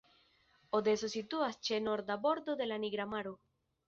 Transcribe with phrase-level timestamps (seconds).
[0.77, 3.35] Odeso situas ĉe norda bordo de la Nigra Maro.